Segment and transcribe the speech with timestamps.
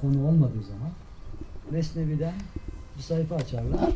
[0.00, 0.90] konu olmadığı zaman
[1.70, 2.34] Mesnevi'den
[2.98, 3.90] bir sayfa açarlar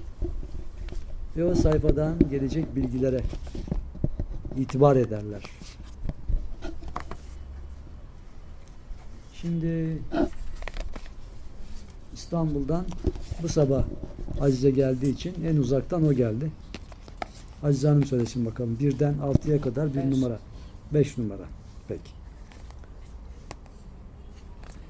[1.36, 3.20] ve o sayfadan gelecek bilgilere
[4.56, 5.42] itibar ederler.
[9.34, 9.98] Şimdi
[12.14, 12.84] İstanbul'dan
[13.42, 13.84] bu sabah
[14.40, 16.50] Azize geldiği için en uzaktan o geldi.
[17.62, 18.78] Azize Hanım söylesin bakalım.
[18.80, 20.04] Birden altıya kadar bir Beş.
[20.04, 20.38] numara.
[20.94, 21.44] Beş numara.
[21.88, 22.10] Peki.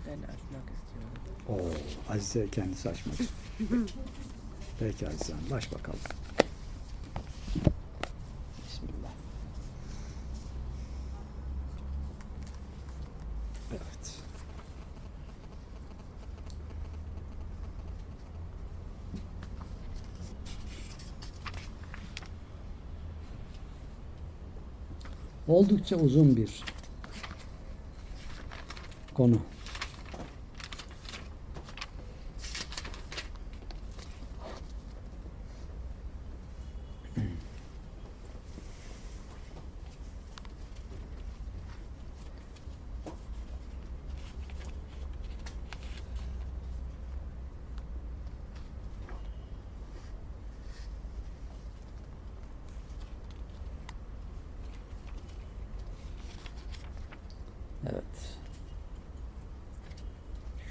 [0.06, 1.18] Ben açmak istiyorum.
[1.48, 1.70] Oo,
[2.08, 3.14] Azize kendisi açmak.
[4.78, 5.98] Peki Azize Hanım, baş bakalım.
[8.66, 9.10] Bismillah.
[13.70, 14.18] Evet.
[25.48, 26.64] Oldukça uzun bir
[29.14, 29.38] konu.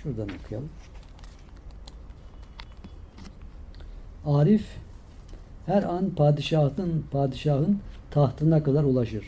[0.03, 0.69] Şuradan okuyalım.
[4.25, 4.65] Arif
[5.65, 7.79] her an padişahın padişahın
[8.11, 9.25] tahtına kadar ulaşır.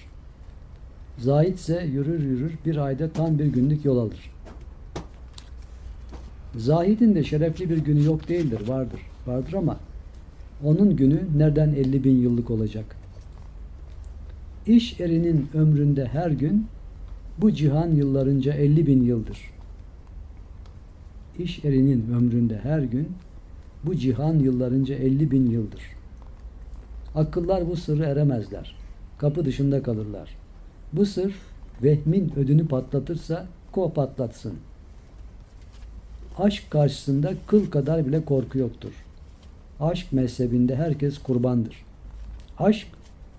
[1.18, 4.32] Zahid ise yürür yürür bir ayda tam bir günlük yol alır.
[6.56, 9.00] Zahid'in de şerefli bir günü yok değildir, vardır.
[9.28, 9.78] Vardır ama
[10.64, 12.96] onun günü nereden 50 bin yıllık olacak?
[14.68, 16.68] İş erinin ömründe her gün
[17.38, 19.55] bu cihan yıllarınca 50 bin yıldır.
[21.40, 23.12] İş erinin ömründe her gün
[23.84, 25.82] bu cihan yıllarınca 50 bin yıldır.
[27.16, 28.76] Akıllar bu sırrı eremezler.
[29.18, 30.36] Kapı dışında kalırlar.
[30.94, 31.36] Bu sır
[31.84, 34.54] vehmin ödünü patlatırsa ko patlatsın.
[36.38, 38.92] Aşk karşısında kıl kadar bile korku yoktur.
[39.80, 41.86] Aşk mezhebinde herkes kurbandır.
[42.60, 42.88] Aşk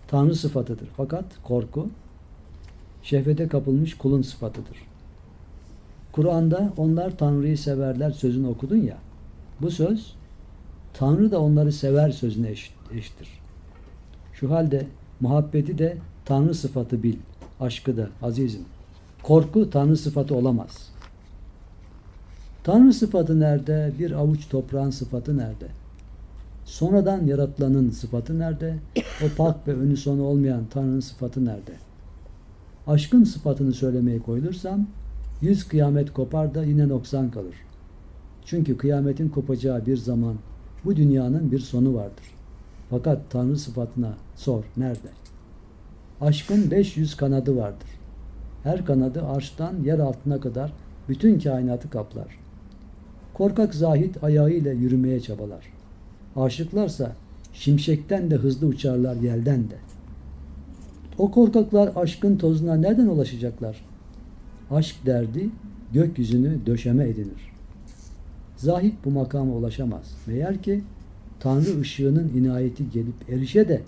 [0.08, 0.88] Tanrı sıfatıdır.
[0.96, 1.88] Fakat korku
[3.02, 4.76] şehvete kapılmış kulun sıfatıdır.
[6.16, 8.96] Kur'an'da onlar Tanrı'yı severler sözünü okudun ya.
[9.60, 10.14] Bu söz
[10.94, 13.28] Tanrı da onları sever sözüne eş, eşittir.
[14.32, 14.86] Şu halde
[15.20, 17.16] muhabbeti de Tanrı sıfatı bil.
[17.60, 18.64] Aşkı da azizim.
[19.22, 20.88] Korku Tanrı sıfatı olamaz.
[22.64, 23.92] Tanrı sıfatı nerede?
[23.98, 25.66] Bir avuç toprağın sıfatı nerede?
[26.64, 28.76] Sonradan yaratılanın sıfatı nerede?
[29.24, 31.72] O pak ve önü sonu olmayan Tanrı'nın sıfatı nerede?
[32.86, 34.86] Aşkın sıfatını söylemeye koyulursam
[35.42, 37.54] yüz kıyamet kopar da yine noksan kalır.
[38.44, 40.36] Çünkü kıyametin kopacağı bir zaman
[40.84, 42.24] bu dünyanın bir sonu vardır.
[42.90, 45.08] Fakat Tanrı sıfatına sor nerede?
[46.20, 47.88] Aşkın 500 kanadı vardır.
[48.62, 50.72] Her kanadı arştan yer altına kadar
[51.08, 52.38] bütün kainatı kaplar.
[53.34, 55.72] Korkak zahit ayağıyla yürümeye çabalar.
[56.36, 57.12] Aşıklarsa
[57.52, 59.76] şimşekten de hızlı uçarlar yelden de.
[61.18, 63.84] O korkaklar aşkın tozuna nereden ulaşacaklar?
[64.70, 65.50] Aşk derdi
[65.92, 67.52] gökyüzünü döşeme edinir.
[68.56, 70.16] Zahit bu makama ulaşamaz.
[70.26, 70.82] Meğer ki
[71.40, 73.82] Tanrı ışığının inayeti gelip erişe de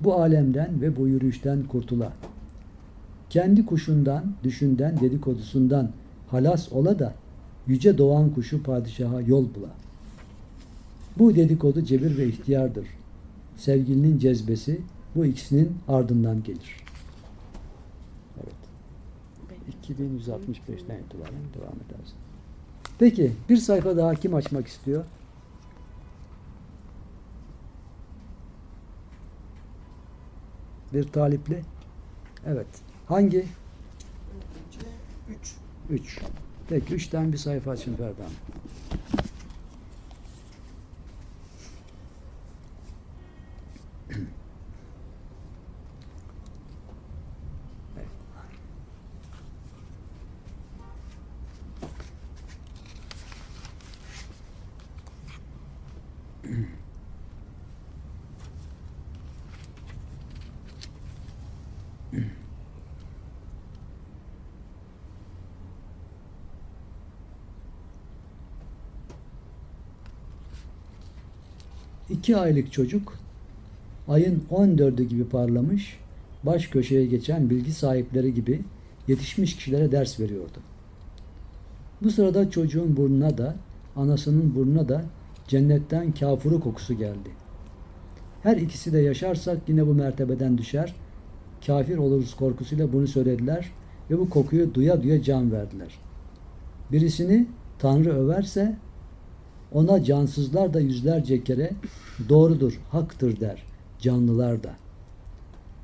[0.00, 2.12] bu alemden ve bu yürüyüşten kurtula.
[3.30, 5.90] Kendi kuşundan, düşünden, dedikodusundan
[6.28, 7.14] halas ola da
[7.66, 9.70] yüce doğan kuşu padişaha yol bula.
[11.18, 12.86] Bu dedikodu cebir ve ihtiyardır.
[13.56, 14.80] Sevgilinin cezbesi
[15.14, 16.87] bu ikisinin ardından gelir.
[19.68, 19.98] Evet.
[19.98, 22.16] 2165'ten itibaren devam edersin.
[22.98, 25.04] Peki bir sayfa daha kim açmak istiyor?
[30.92, 31.62] Bir talipli.
[32.46, 32.66] Evet.
[33.06, 33.46] Hangi?
[35.28, 35.54] 3.
[35.90, 36.18] Üç.
[36.68, 38.32] Peki üçten bir sayfa açın Ferdi Hanım.
[72.18, 73.14] İki aylık çocuk
[74.08, 75.98] ayın 14'ü gibi parlamış,
[76.42, 78.60] baş köşeye geçen bilgi sahipleri gibi
[79.08, 80.58] yetişmiş kişilere ders veriyordu.
[82.02, 83.56] Bu sırada çocuğun burnuna da
[83.96, 85.04] anasının burnuna da
[85.48, 87.30] cennetten kafuru kokusu geldi.
[88.42, 90.94] Her ikisi de yaşarsak yine bu mertebeden düşer.
[91.66, 93.72] Kafir oluruz korkusuyla bunu söylediler
[94.10, 95.98] ve bu kokuyu duya duya can verdiler.
[96.92, 97.46] Birisini
[97.78, 98.76] Tanrı överse
[99.72, 101.70] ona cansızlar da yüzlerce kere
[102.28, 103.62] doğrudur, haktır der
[104.00, 104.70] canlılar da.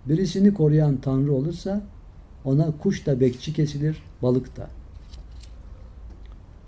[0.06, 1.82] Birisini koruyan Tanrı olursa
[2.44, 4.70] ona kuş da bekçi kesilir, balık da.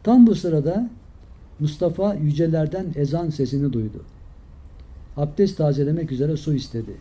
[0.02, 0.90] Tam bu sırada
[1.60, 4.04] Mustafa yücelerden ezan sesini duydu.
[5.16, 6.92] Abdest tazelemek üzere su istedi.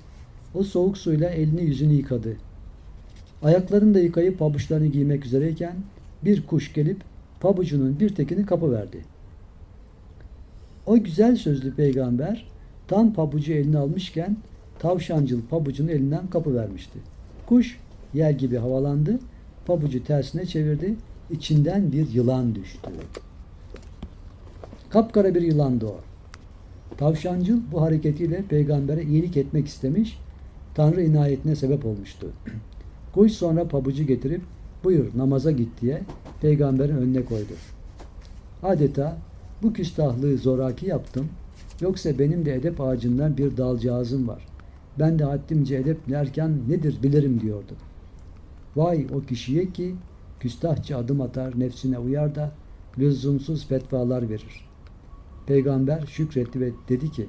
[0.53, 2.37] O soğuk suyla elini yüzünü yıkadı.
[3.43, 5.75] Ayaklarını da yıkayıp pabuçlarını giymek üzereyken
[6.25, 6.97] bir kuş gelip
[7.39, 9.14] pabucunun bir tekini kapıverdi.
[10.85, 12.47] O güzel sözlü peygamber
[12.87, 14.37] tam pabucu eline almışken
[14.79, 16.99] tavşancıl pabucunu elinden kapıvermişti.
[17.45, 17.79] Kuş
[18.13, 19.19] yer gibi havalandı,
[19.65, 20.95] pabucu tersine çevirdi,
[21.31, 22.89] içinden bir yılan düştü.
[24.89, 25.95] Kapkara bir yılandı o.
[26.97, 30.19] Tavşancıl bu hareketiyle peygambere iyilik etmek istemiş,
[30.75, 32.31] Tanrı inayetine sebep olmuştu.
[33.13, 34.41] Kuş sonra pabucu getirip
[34.83, 36.01] buyur namaza git diye
[36.41, 37.53] peygamberin önüne koydu.
[38.63, 39.17] Adeta
[39.65, 41.29] bu küstahlığı zoraki yaptım.
[41.81, 44.45] Yoksa benim de edep ağacından bir dalcağızım var.
[44.99, 47.73] Ben de haddimce edep derken nedir bilirim diyordu.
[48.75, 49.95] Vay o kişiye ki
[50.39, 52.51] küstahça adım atar, nefsine uyar da
[52.99, 54.69] lüzumsuz fetvalar verir.
[55.47, 57.27] Peygamber şükretti ve dedi ki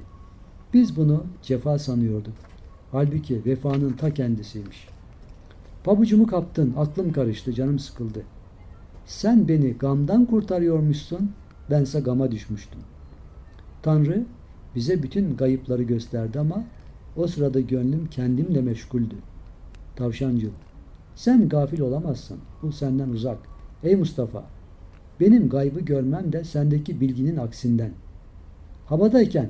[0.73, 2.33] biz bunu cefa sanıyorduk.
[2.91, 4.87] Halbuki vefanın ta kendisiymiş.
[5.83, 8.23] Pabucumu kaptın, aklım karıştı, canım sıkıldı.
[9.05, 11.31] Sen beni gamdan kurtarıyormuşsun,
[11.69, 12.79] bense gama düşmüştüm.
[13.83, 14.25] Tanrı
[14.75, 16.63] bize bütün gayıpları gösterdi ama
[17.15, 19.15] o sırada gönlüm kendimle meşguldü.
[19.95, 20.49] Tavşancıl,
[21.15, 22.37] sen gafil olamazsın.
[22.61, 23.37] Bu senden uzak.
[23.83, 24.43] Ey Mustafa,
[25.19, 27.91] benim gaybı görmem de sendeki bilginin aksinden.
[28.85, 29.49] Havadayken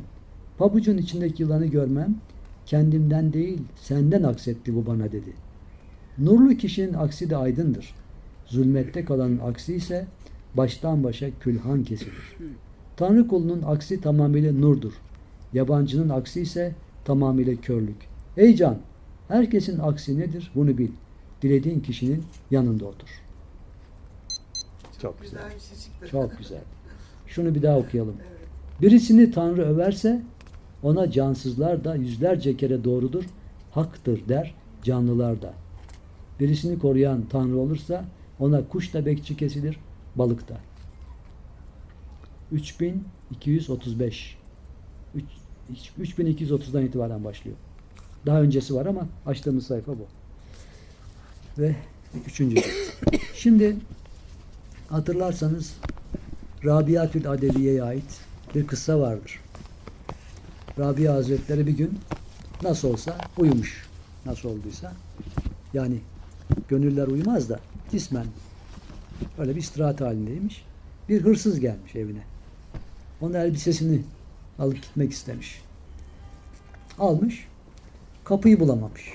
[0.57, 2.15] pabucun içindeki yılanı görmem
[2.65, 5.33] kendimden değil senden aksetti bu bana dedi.
[6.17, 7.95] Nurlu kişinin aksi de aydındır.
[8.45, 10.07] Zulmette kalanın aksi ise
[10.57, 12.35] baştan başa külhan kesilir.
[12.97, 14.93] Tanrı kulunun aksi tamamıyla nurdur.
[15.53, 16.75] Yabancının aksi ise
[17.05, 17.97] tamamıyla körlük.
[18.37, 18.77] Ey can!
[19.27, 20.51] Herkesin aksi nedir?
[20.55, 20.91] Bunu bil.
[21.41, 23.09] Dilediğin kişinin yanında otur.
[25.01, 25.39] Çok güzel.
[25.99, 26.09] şey.
[26.09, 26.61] Çok güzel.
[27.27, 28.15] Şunu bir daha okuyalım.
[28.81, 30.21] Birisini Tanrı överse
[30.83, 33.23] ona cansızlar da yüzlerce kere doğrudur,
[33.71, 35.53] haktır der canlılar da.
[36.39, 38.05] Birisini koruyan Tanrı olursa
[38.39, 39.79] ona kuş da bekçi kesilir,
[40.17, 40.57] balık da.
[42.51, 44.37] 3235
[45.15, 47.57] Üç- 3230'dan itibaren başlıyor.
[48.25, 50.07] Daha öncesi var ama açtığımız sayfa bu.
[51.57, 51.75] Ve
[52.27, 52.61] üçüncü.
[53.35, 53.75] Şimdi
[54.89, 55.73] hatırlarsanız
[56.65, 58.21] Rabiatül Adeviye'ye ait
[58.55, 59.39] bir kıssa vardır.
[60.79, 61.99] Rabia Hazretleri bir gün
[62.63, 63.87] nasıl olsa uyumuş.
[64.25, 64.93] Nasıl olduysa.
[65.73, 65.99] Yani
[66.69, 67.59] gönüller uyumaz da
[67.91, 68.25] cismen
[69.37, 70.65] öyle bir istirahat halindeymiş.
[71.09, 72.23] Bir hırsız gelmiş evine.
[73.21, 74.01] Onun elbisesini
[74.59, 75.61] alıp gitmek istemiş.
[76.99, 77.47] Almış.
[78.23, 79.13] Kapıyı bulamamış.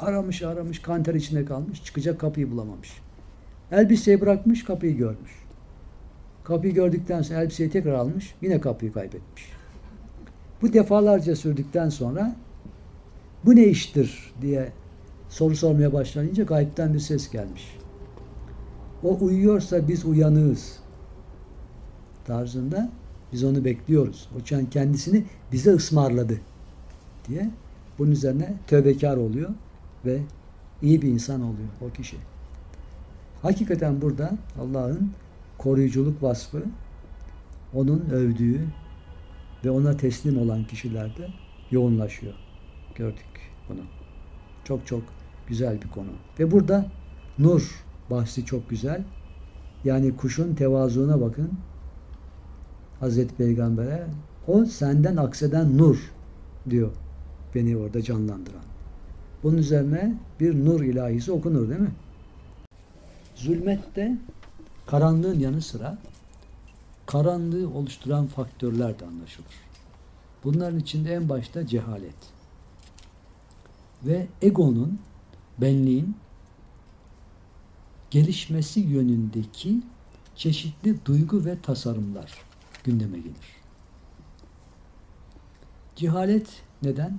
[0.00, 1.84] Aramış aramış kanter içinde kalmış.
[1.84, 2.92] Çıkacak kapıyı bulamamış.
[3.72, 5.32] Elbiseyi bırakmış kapıyı görmüş.
[6.44, 8.34] Kapıyı gördükten sonra elbiseyi tekrar almış.
[8.42, 9.44] Yine kapıyı kaybetmiş.
[10.62, 12.36] Bu defalarca sürdükten sonra
[13.44, 14.72] bu ne iştir diye
[15.28, 17.78] soru sormaya başlayınca gayipten bir ses gelmiş.
[19.02, 20.78] O uyuyorsa biz uyanığız
[22.24, 22.90] tarzında
[23.32, 24.28] biz onu bekliyoruz.
[24.36, 26.40] O çan- kendisini bize ısmarladı
[27.28, 27.50] diye
[27.98, 29.50] bunun üzerine tövbekar oluyor
[30.04, 30.22] ve
[30.82, 32.16] iyi bir insan oluyor o kişi.
[33.42, 35.10] Hakikaten burada Allah'ın
[35.58, 36.62] koruyuculuk vasfı
[37.74, 38.60] onun övdüğü
[39.64, 41.28] ve ona teslim olan kişilerde
[41.70, 42.34] yoğunlaşıyor.
[42.94, 43.80] Gördük bunu.
[44.64, 45.02] Çok çok
[45.46, 46.10] güzel bir konu.
[46.38, 46.86] Ve burada
[47.38, 49.02] nur bahsi çok güzel.
[49.84, 51.50] Yani kuşun tevazuuna bakın.
[53.00, 54.06] Hazreti Peygamber'e
[54.46, 56.12] o senden akseden nur
[56.70, 56.90] diyor
[57.54, 58.62] beni orada canlandıran.
[59.42, 61.92] Bunun üzerine bir nur ilahisi okunur değil mi?
[63.34, 64.18] Zulmette
[64.86, 65.98] karanlığın yanı sıra
[67.06, 69.54] karanlığı oluşturan faktörler de anlaşılır.
[70.44, 72.14] Bunların içinde en başta cehalet
[74.04, 74.98] ve egonun,
[75.58, 76.16] benliğin
[78.10, 79.82] gelişmesi yönündeki
[80.36, 82.32] çeşitli duygu ve tasarımlar
[82.84, 83.58] gündeme gelir.
[85.96, 87.18] Cehalet neden?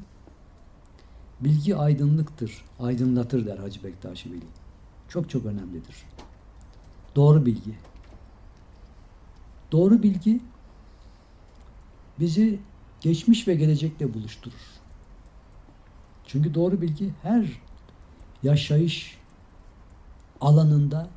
[1.42, 4.46] Bilgi aydınlıktır, aydınlatır der Hacı Bektaşi Veli.
[5.10, 5.96] Çok çok önemlidir.
[7.16, 7.76] Doğru bilgi,
[9.72, 10.42] Doğru bilgi
[12.20, 12.60] bizi
[13.02, 14.80] geçmiş ve gelecekle buluşturur.
[16.28, 17.62] Çünkü doğru bilgi her
[18.44, 19.18] yaşayış
[20.42, 21.08] alanında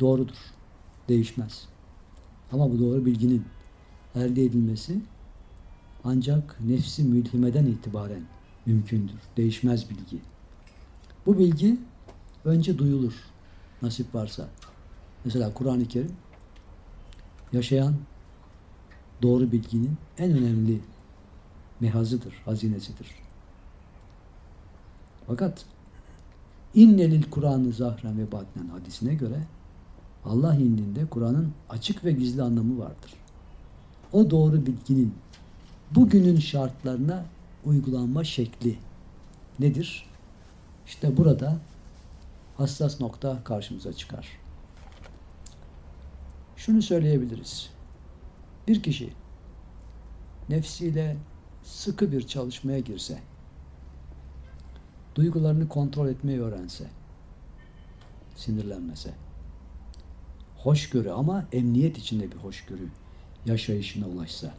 [0.00, 0.36] doğrudur.
[1.08, 1.68] Değişmez.
[2.52, 3.44] Ama bu doğru bilginin
[4.14, 5.00] elde edilmesi
[6.04, 8.22] ancak nefsi mülhimeden itibaren
[8.66, 9.18] mümkündür.
[9.36, 10.18] Değişmez bilgi.
[11.26, 11.78] Bu bilgi
[12.44, 13.14] önce duyulur.
[13.82, 14.48] Nasip varsa.
[15.24, 16.12] Mesela Kur'an-ı Kerim
[17.52, 17.94] yaşayan
[19.22, 20.80] doğru bilginin en önemli
[21.80, 23.14] mehazıdır, hazinesidir.
[25.26, 25.64] Fakat
[26.74, 29.42] innelil Kur'an'ı zahren ve batnen hadisine göre
[30.24, 33.14] Allah indinde Kur'an'ın açık ve gizli anlamı vardır.
[34.12, 35.14] O doğru bilginin
[35.90, 37.24] bugünün şartlarına
[37.64, 38.78] uygulanma şekli
[39.60, 40.06] nedir?
[40.86, 41.58] İşte burada
[42.56, 44.28] hassas nokta karşımıza çıkar.
[46.56, 47.70] Şunu söyleyebiliriz.
[48.68, 49.12] Bir kişi
[50.48, 51.16] nefsiyle
[51.64, 53.18] sıkı bir çalışmaya girse,
[55.18, 56.84] duygularını kontrol etmeyi öğrense,
[58.36, 59.10] sinirlenmese,
[60.56, 62.88] hoşgörü ama emniyet içinde bir hoşgörü
[63.46, 64.54] yaşayışına ulaşsa,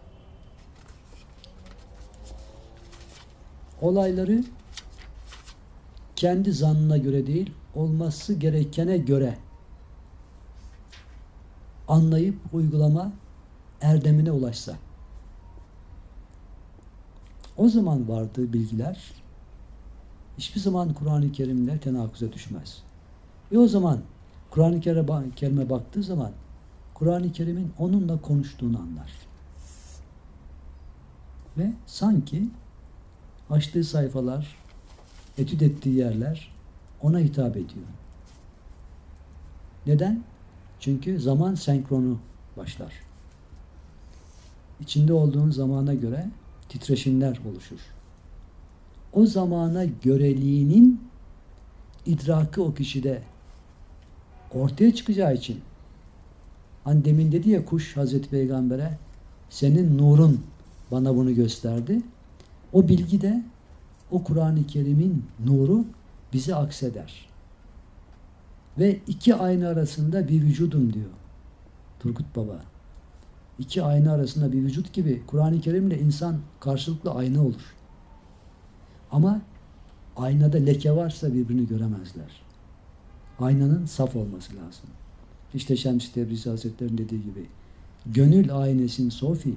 [3.82, 4.44] olayları
[6.16, 9.38] kendi zannına göre değil, olması gerekene göre
[11.88, 13.12] anlayıp uygulama
[13.82, 14.76] erdemine ulaşsa.
[17.58, 19.20] O zaman vardığı bilgiler
[20.40, 22.84] hiçbir zaman Kur'an-ı Kerim'le tenakuza düşmez.
[23.52, 24.00] Ve o zaman
[24.50, 24.82] Kur'an-ı
[25.36, 26.32] Kerim'e baktığı zaman
[26.94, 29.12] Kur'an-ı Kerim'in onunla konuştuğunu anlar.
[31.58, 32.50] Ve sanki
[33.50, 34.56] açtığı sayfalar,
[35.38, 36.52] etüt ettiği yerler
[37.02, 37.88] ona hitap ediyor.
[39.88, 40.24] Neden?
[40.80, 42.20] Çünkü zaman senkronu
[42.58, 42.94] başlar.
[44.80, 46.30] İçinde olduğun zamana göre
[46.70, 47.99] titreşimler oluşur.
[49.14, 51.02] O zamana göreliğinin
[52.06, 53.22] idraki o kişide
[54.54, 55.60] ortaya çıkacağı için
[56.84, 58.98] hani demin dedi ya kuş Hazreti Peygamber'e
[59.50, 60.42] senin nurun
[60.92, 62.02] bana bunu gösterdi.
[62.74, 63.44] O bilgi de
[64.12, 65.86] o Kur'an-ı Kerim'in nuru
[66.34, 67.30] bize akseder.
[68.80, 71.10] Ve iki ayna arasında bir vücudum diyor
[72.00, 72.62] Turgut Baba.
[73.60, 77.76] İki ayna arasında bir vücut gibi Kur'an-ı Kerim'le insan karşılıklı ayna olur.
[79.12, 79.42] Ama
[80.18, 82.42] aynada leke varsa birbirini göremezler.
[83.40, 84.90] Aynanın saf olması lazım.
[85.54, 87.46] İşte Şems Tebrizi Hazretleri'nin dediği gibi
[88.06, 89.56] gönül aynesin sofi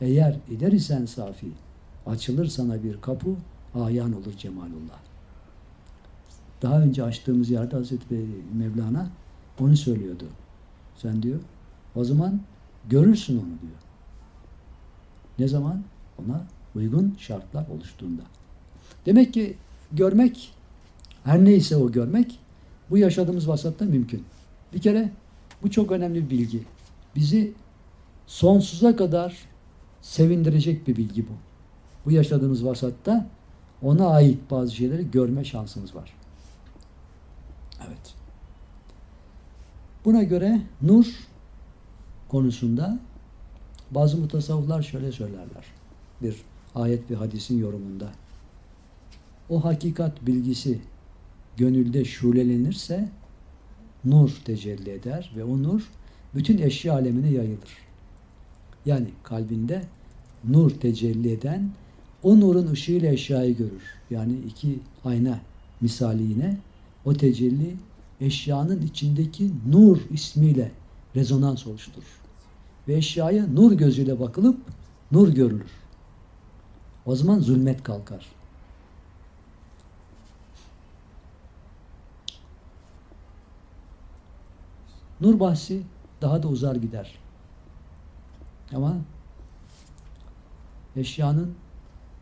[0.00, 1.46] eğer eder isen safi
[2.06, 3.30] açılır sana bir kapı
[3.74, 4.98] ayan olur cemalullah.
[6.62, 9.10] Daha önce açtığımız yerde Hazreti Mevlana
[9.60, 10.24] onu söylüyordu.
[10.96, 11.40] Sen diyor
[11.94, 12.40] o zaman
[12.88, 13.80] görürsün onu diyor.
[15.38, 15.82] Ne zaman?
[16.18, 16.44] Ona
[16.74, 18.22] uygun şartlar oluştuğunda.
[19.06, 19.56] Demek ki
[19.92, 20.52] görmek
[21.24, 22.38] her neyse o görmek
[22.90, 24.24] bu yaşadığımız vasatta mümkün.
[24.72, 25.10] Bir kere
[25.62, 26.62] bu çok önemli bir bilgi.
[27.16, 27.52] Bizi
[28.26, 29.36] sonsuza kadar
[30.02, 31.32] sevindirecek bir bilgi bu.
[32.04, 33.26] Bu yaşadığımız vasatta
[33.82, 36.12] ona ait bazı şeyleri görme şansımız var.
[37.86, 38.14] Evet.
[40.04, 41.06] Buna göre nur
[42.28, 42.98] konusunda
[43.90, 45.64] bazı mutasavvıflar şöyle söylerler.
[46.22, 46.36] Bir
[46.74, 48.08] ayet bir hadisin yorumunda.
[49.50, 50.78] O hakikat bilgisi
[51.56, 53.08] gönülde şulelenirse
[54.04, 55.90] nur tecelli eder ve o nur
[56.34, 57.78] bütün eşya alemine yayılır.
[58.86, 59.82] Yani kalbinde
[60.44, 61.70] nur tecelli eden
[62.22, 63.82] o nurun ışığıyla eşyayı görür.
[64.10, 65.40] Yani iki ayna
[65.80, 66.58] misali yine
[67.04, 67.76] o tecelli
[68.20, 70.70] eşyanın içindeki nur ismiyle
[71.16, 72.20] rezonans oluşturur.
[72.88, 74.58] Ve eşyaya nur gözüyle bakılıp
[75.12, 75.70] nur görülür.
[77.06, 78.39] O zaman zulmet kalkar.
[85.20, 85.82] Nur bahsi
[86.22, 87.18] daha da uzar gider.
[88.74, 88.96] Ama
[90.96, 91.54] eşyanın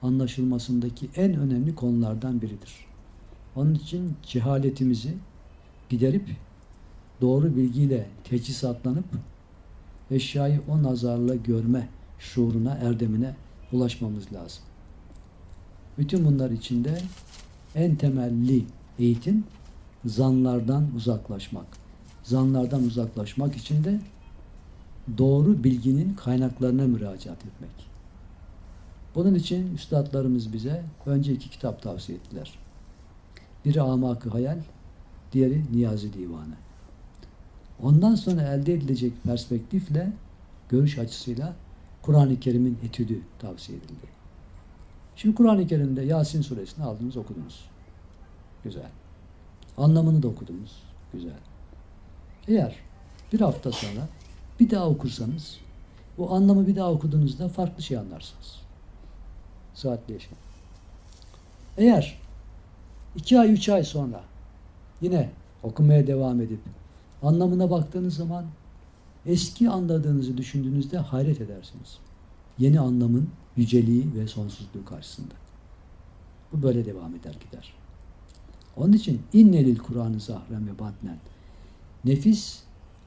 [0.03, 2.87] anlaşılmasındaki en önemli konulardan biridir.
[3.57, 5.15] Onun için cehaletimizi
[5.89, 6.37] giderip
[7.21, 9.05] doğru bilgiyle teçhizatlanıp
[10.11, 11.89] eşyayı o nazarla görme
[12.19, 13.37] şuuruna, erdemine
[13.73, 14.63] ulaşmamız lazım.
[15.99, 17.03] Bütün bunlar içinde
[17.75, 18.65] en temelli
[18.99, 19.45] eğitim
[20.05, 21.88] zanlardan uzaklaşmak.
[22.29, 24.01] Zanlardan uzaklaşmak için de
[25.19, 27.71] doğru bilginin kaynaklarına müracaat etmek.
[29.15, 32.59] Bunun için üstadlarımız bize önce iki kitap tavsiye ettiler.
[33.65, 34.59] Biri Amak-ı Hayal,
[35.33, 36.55] diğeri Niyazi Divanı.
[37.83, 40.13] Ondan sonra elde edilecek perspektifle
[40.69, 41.55] görüş açısıyla
[42.03, 44.07] Kur'an-ı Kerim'in etüdü tavsiye edildi.
[45.17, 47.65] Şimdi Kur'an-ı Kerim'de Yasin suresini aldınız okudunuz.
[48.65, 48.91] Güzel.
[49.77, 50.83] Anlamını da okudunuz.
[51.13, 51.48] Güzel.
[52.49, 52.75] Eğer
[53.33, 54.09] bir hafta sonra
[54.61, 55.59] bir daha okursanız
[56.19, 58.61] bu anlamı bir daha okuduğunuzda farklı şey anlarsınız.
[59.75, 60.39] Saatli yaşam.
[61.77, 62.19] Eğer
[63.17, 64.21] iki ay, üç ay sonra
[65.01, 65.31] yine
[65.63, 66.61] okumaya devam edip
[67.23, 68.45] anlamına baktığınız zaman
[69.27, 71.99] eski anladığınızı düşündüğünüzde hayret edersiniz.
[72.59, 75.35] Yeni anlamın yüceliği ve sonsuzluğu karşısında.
[76.53, 77.73] Bu böyle devam eder gider.
[78.77, 81.19] Onun için innelil Kur'an-ı zahren ve batnen.
[82.05, 82.63] Nefis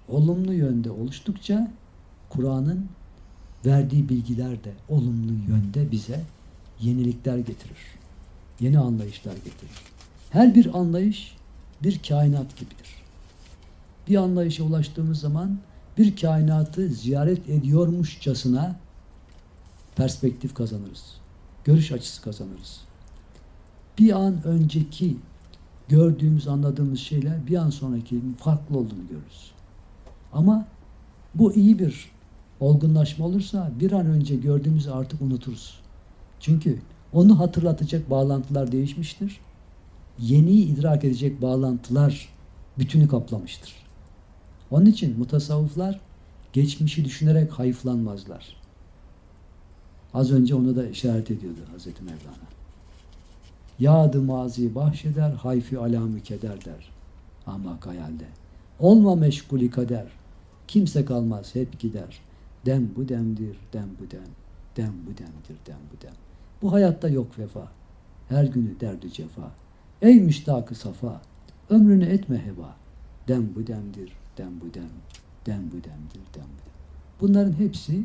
[0.08, 1.72] olumlu yönde oluştukça
[2.30, 2.86] Kur'an'ın
[3.66, 6.22] verdiği bilgiler de olumlu yönde bize
[6.80, 7.78] yenilikler getirir.
[8.60, 9.72] Yeni anlayışlar getirir.
[10.30, 11.38] Her bir anlayış
[11.84, 12.96] bir kainat gibidir.
[14.08, 15.60] Bir anlayışa ulaştığımız zaman
[15.98, 18.76] bir kainatı ziyaret ediyormuşçasına
[19.96, 21.04] perspektif kazanırız.
[21.66, 22.82] Görüş açısı kazanırız.
[24.00, 25.18] Bir an önceki
[25.92, 29.52] gördüğümüz, anladığımız şeyler bir an sonraki farklı olduğunu görürüz.
[30.34, 30.68] Ama
[31.36, 32.12] bu iyi bir
[32.60, 35.80] olgunlaşma olursa bir an önce gördüğümüzü artık unuturuz.
[36.40, 36.80] Çünkü
[37.14, 39.40] onu hatırlatacak bağlantılar değişmiştir.
[40.20, 42.30] Yeniyi idrak edecek bağlantılar
[42.80, 43.74] bütünü kaplamıştır.
[44.72, 46.00] Onun için mutasavvıflar
[46.54, 48.56] geçmişi düşünerek hayıflanmazlar.
[50.14, 52.61] Az önce onu da işaret ediyordu Hazreti Mevlana.
[53.82, 56.92] Yağdı mazi bahşeder, hayfi alamı keder der.
[57.46, 58.26] Ama hayalde.
[58.80, 60.06] Olma meşguli kader.
[60.68, 62.22] Kimse kalmaz hep gider.
[62.66, 64.28] Dem bu demdir, dem bu dem.
[64.78, 66.14] Dem bu demdir, dem bu dem.
[66.62, 67.68] Bu hayatta yok vefa.
[68.30, 69.52] Her günü derdi cefa.
[70.02, 71.22] Ey müştakı safa.
[71.70, 72.76] Ömrünü etme heba.
[73.28, 74.90] Dem bu demdir, dem bu dem.
[75.46, 76.72] Dem bu demdir, dem bu dem.
[77.22, 78.04] Bunların hepsi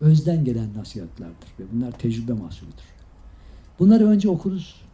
[0.00, 2.86] özden gelen nasihatlerdir ve bunlar tecrübe mahsulüdür.
[3.78, 4.85] Bunları önce okuruz,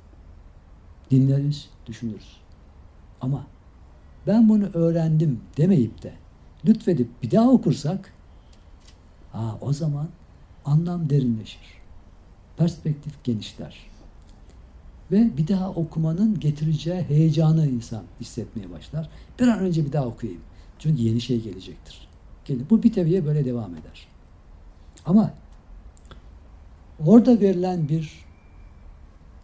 [1.12, 2.36] dinleriz, düşünürüz.
[3.20, 3.46] Ama
[4.26, 6.12] ben bunu öğrendim demeyip de
[6.66, 8.12] lütfedip bir daha okursak
[9.32, 10.08] ha, o zaman
[10.64, 11.82] anlam derinleşir.
[12.56, 13.76] Perspektif genişler.
[15.12, 19.08] Ve bir daha okumanın getireceği heyecanı insan hissetmeye başlar.
[19.40, 20.42] Bir an önce bir daha okuyayım.
[20.78, 22.08] Çünkü yeni şey gelecektir.
[22.70, 24.08] Bu bir teviye böyle devam eder.
[25.06, 25.30] Ama
[27.06, 28.24] orada verilen bir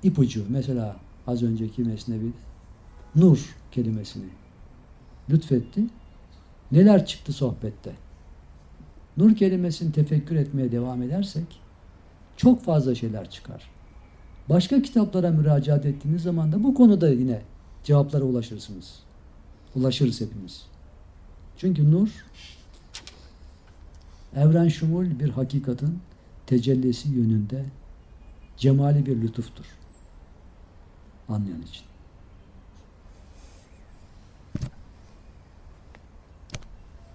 [0.03, 0.97] ipucu mesela
[1.29, 2.33] az önceki mesnevi
[3.17, 4.29] nur kelimesini
[5.31, 5.85] lütfetti.
[6.73, 7.93] Neler çıktı sohbette?
[9.17, 11.61] Nur kelimesini tefekkür etmeye devam edersek
[12.37, 13.71] çok fazla şeyler çıkar.
[14.49, 17.43] Başka kitaplara müracaat ettiğiniz zaman da bu konuda yine
[17.85, 19.01] cevaplara ulaşırsınız.
[19.75, 20.67] Ulaşırız hepimiz.
[21.57, 22.25] Çünkü nur
[24.37, 25.99] evren şumul bir hakikatin
[26.47, 27.65] tecellisi yönünde
[28.57, 29.78] cemali bir lütuftur.
[31.29, 31.83] Anlayan için.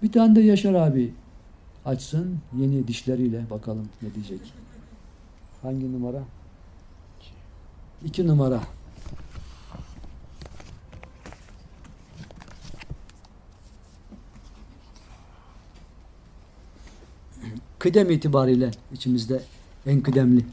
[0.02, 1.14] Bir tane de Yaşar abi
[1.84, 4.52] açsın yeni dişleriyle bakalım ne diyecek.
[5.62, 6.22] Hangi numara?
[8.04, 8.60] İki numara.
[17.78, 19.42] Kıdem itibariyle içimizde
[19.86, 20.44] en kıdemli.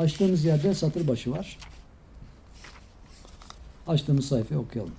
[0.00, 1.58] Açtığımız yerde satır başı var.
[3.86, 4.92] Açtığımız sayfayı okuyalım.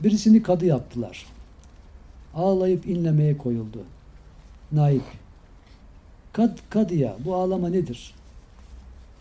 [0.00, 1.26] Birisini kadı yaptılar.
[2.34, 3.78] Ağlayıp inlemeye koyuldu.
[4.72, 5.02] Naip.
[6.32, 8.14] Kad, kadıya bu ağlama nedir?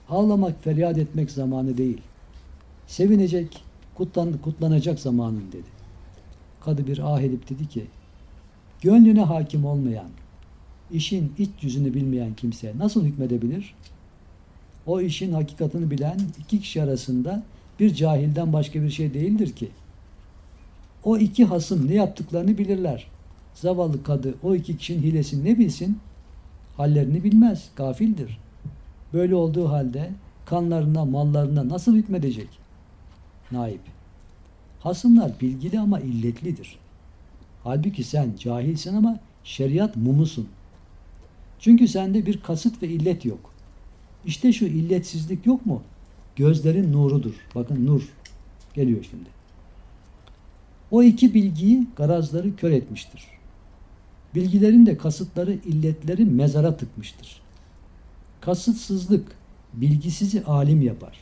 [0.10, 2.02] Ağlamak, feryat etmek zamanı değil.
[2.88, 3.64] Sevinecek,
[3.96, 5.70] kutlan, kutlanacak zamanın dedi.
[6.66, 7.86] Kadı bir ah edip dedi ki,
[8.82, 10.10] gönlüne hakim olmayan,
[10.94, 13.76] işin iç yüzünü bilmeyen kimse nasıl hükmedebilir?
[14.86, 17.44] O işin hakikatini bilen iki kişi arasında
[17.80, 19.70] bir cahilden başka bir şey değildir ki.
[21.04, 23.08] O iki hasım ne yaptıklarını bilirler.
[23.54, 25.98] Zavallı kadı o iki kişinin hilesini ne bilsin?
[26.78, 28.40] Hallerini bilmez, gafildir.
[29.14, 30.12] Böyle olduğu halde
[30.46, 32.48] kanlarına, mallarına nasıl hükmedecek?
[33.52, 33.82] Naip.
[34.80, 36.78] Hasımlar bilgili ama illetlidir.
[37.64, 40.48] Halbuki sen cahilsin ama şeriat mumusun.
[41.62, 43.54] Çünkü sende bir kasıt ve illet yok.
[44.26, 45.84] İşte şu illetsizlik yok mu?
[46.36, 47.34] Gözlerin nurudur.
[47.56, 48.02] Bakın nur
[48.74, 49.30] geliyor şimdi.
[50.92, 53.28] O iki bilgiyi garazları kör etmiştir.
[54.36, 57.42] Bilgilerin de kasıtları, illetleri mezara tıkmıştır.
[58.42, 59.32] Kasıtsızlık
[59.74, 61.20] bilgisizi alim yapar.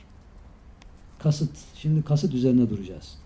[1.19, 1.51] kasıt.
[1.75, 3.17] Şimdi kasıt üzerine duracağız.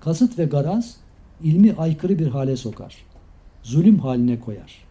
[0.00, 0.96] Kasıt ve garaz
[1.42, 2.96] ilmi aykırı bir hale sokar.
[3.62, 4.89] Zulüm haline koyar.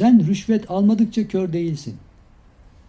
[0.00, 1.96] Sen rüşvet almadıkça kör değilsin.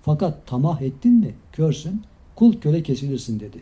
[0.01, 2.03] Fakat tamah ettin mi körsün,
[2.35, 3.61] kul köle kesilirsin dedi.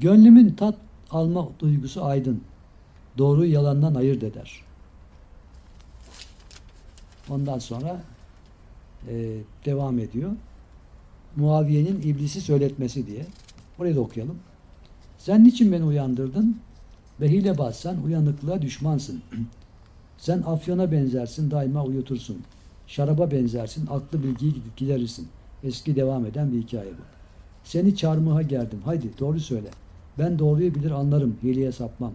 [0.00, 0.74] Gönlümün tat
[1.10, 2.40] alma duygusu aydın.
[3.18, 4.64] Doğruyu yalandan ayırt eder.
[7.30, 8.02] Ondan sonra
[9.08, 10.30] e, devam ediyor.
[11.36, 13.26] Muaviye'nin iblisi söyletmesi diye.
[13.78, 14.38] Orayı da okuyalım.
[15.18, 16.60] Sen niçin beni uyandırdın?
[17.20, 19.22] Ve hilebaz sen uyanıklığa düşmansın.
[20.18, 22.36] Sen afyona benzersin daima uyutursun.
[22.86, 25.28] Şaraba benzersin aklı bilgiyi gidip giderirsin.
[25.62, 27.02] Eski devam eden bir hikaye bu.
[27.64, 28.78] Seni çarmıha gerdim.
[28.84, 29.68] Haydi doğru söyle.
[30.18, 31.36] Ben doğruyu bilir anlarım.
[31.42, 32.12] Hileye sapmam.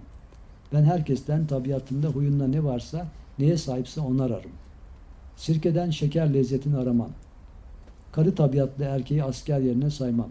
[0.73, 3.07] Ben herkesten tabiatında huyunda ne varsa
[3.39, 4.51] neye sahipse onu ararım.
[5.35, 7.09] Sirkeden şeker lezzetini aramam.
[8.11, 10.29] Karı tabiatlı erkeği asker yerine saymam.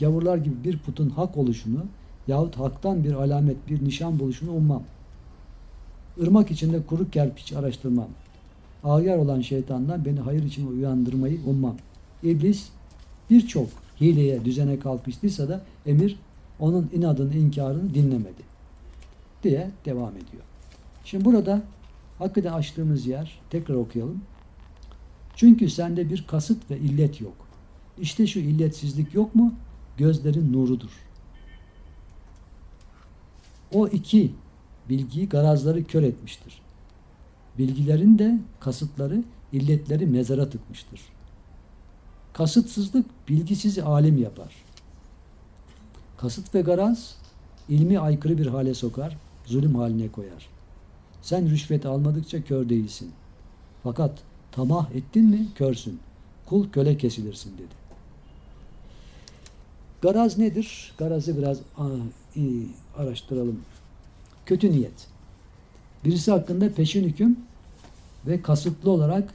[0.00, 1.84] Gavurlar gibi bir putun hak oluşunu
[2.28, 4.82] yahut haktan bir alamet, bir nişan buluşunu ummam.
[6.16, 8.08] Irmak içinde kuru kerpiç araştırmam.
[8.84, 11.76] Ağyar olan şeytandan beni hayır için uyandırmayı ummam.
[12.22, 12.68] İblis
[13.30, 13.68] birçok
[14.00, 16.18] hileye, düzene kalkıştıysa da emir
[16.58, 18.42] onun inadını, inkarını dinlemedi.
[19.42, 20.42] Diye devam ediyor.
[21.04, 21.62] Şimdi burada
[22.18, 24.22] hakikaten açtığımız yer, tekrar okuyalım.
[25.36, 27.34] Çünkü sende bir kasıt ve illet yok.
[28.00, 29.54] İşte şu illetsizlik yok mu?
[29.96, 30.90] Gözlerin nurudur.
[33.72, 34.32] O iki
[34.88, 36.62] bilgiyi garazları kör etmiştir.
[37.58, 41.00] Bilgilerin de kasıtları, illetleri mezara tıkmıştır.
[42.32, 44.54] Kasıtsızlık bilgisizi alim yapar.
[46.16, 47.16] Kasıt ve garaz
[47.68, 49.16] ilmi aykırı bir hale sokar,
[49.46, 50.48] zulüm haline koyar.
[51.22, 53.10] Sen rüşvet almadıkça kör değilsin.
[53.82, 54.18] Fakat
[54.52, 56.00] tamah ettin mi körsün.
[56.46, 57.82] Kul köle kesilirsin dedi.
[60.02, 60.94] Garaz nedir?
[60.98, 61.58] Garazı biraz
[62.96, 63.60] araştıralım.
[64.46, 65.06] Kötü niyet.
[66.04, 67.36] Birisi hakkında peşin hüküm
[68.26, 69.34] ve kasıtlı olarak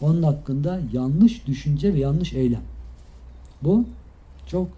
[0.00, 2.62] onun hakkında yanlış düşünce ve yanlış eylem.
[3.62, 3.84] Bu
[4.46, 4.68] çok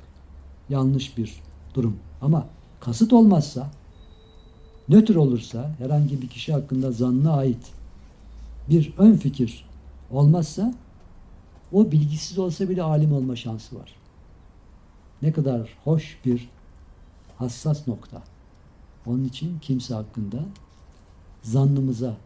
[0.69, 1.43] yanlış bir
[1.75, 1.97] durum.
[2.23, 2.47] Ama
[2.81, 3.71] kasıt olmazsa,
[4.89, 7.73] nötr olursa, herhangi bir kişi hakkında zannına ait
[8.71, 9.67] bir ön fikir
[10.11, 10.75] olmazsa,
[11.73, 13.95] o bilgisiz olsa bile alim olma şansı var.
[15.23, 16.49] Ne kadar hoş bir
[17.39, 18.23] hassas nokta.
[19.07, 20.45] Onun için kimse hakkında
[21.43, 22.17] zannımıza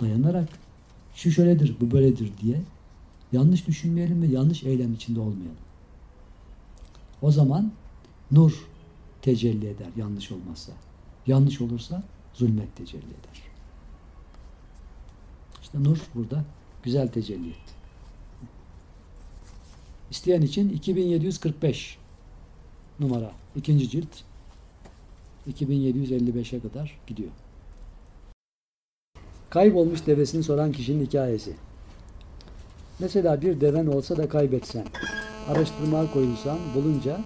[0.00, 0.48] dayanarak
[1.14, 2.62] şu şöyledir, bu böyledir diye
[3.32, 5.56] yanlış düşünmeyelim ve yanlış eylem içinde olmayalım.
[7.22, 7.72] O zaman
[8.30, 8.68] nur
[9.22, 10.72] tecelli eder yanlış olmazsa.
[11.26, 12.02] Yanlış olursa
[12.34, 13.42] zulmet tecelli eder.
[15.62, 16.44] İşte nur burada
[16.82, 17.72] güzel tecelli etti.
[20.10, 21.98] İsteyen için 2745
[23.00, 24.25] numara ikinci cilt
[25.52, 27.30] 2755'e kadar gidiyor.
[29.50, 31.52] Kaybolmuş devesini soran kişinin hikayesi.
[32.98, 34.84] Mesela bir deven olsa da kaybetsen,
[35.48, 37.20] araştırmaya koyulsan, bulunca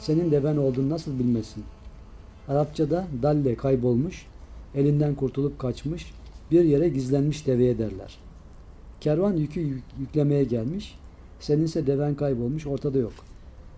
[0.00, 1.64] senin deven olduğunu nasıl bilmesin?
[2.48, 4.26] Arapçada dalle kaybolmuş,
[4.74, 6.12] elinden kurtulup kaçmış,
[6.50, 8.18] bir yere gizlenmiş deveye derler.
[9.00, 10.98] Kervan yükü yüklemeye gelmiş,
[11.40, 13.12] seninse deven kaybolmuş, ortada yok.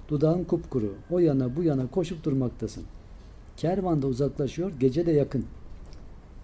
[0.09, 2.85] Dudağın kupkuru, o yana bu yana koşup durmaktasın.
[3.57, 5.45] Kervan da uzaklaşıyor, gece de yakın.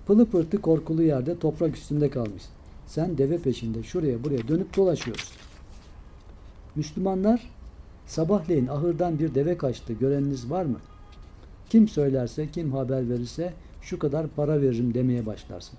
[0.07, 2.43] Pılı pırtı korkulu yerde toprak üstünde kalmış.
[2.87, 5.37] Sen deve peşinde şuraya buraya dönüp dolaşıyorsun.
[6.75, 7.51] Müslümanlar
[8.07, 10.79] sabahleyin ahırdan bir deve kaçtı göreniniz var mı?
[11.69, 15.79] Kim söylerse kim haber verirse şu kadar para veririm demeye başlarsın.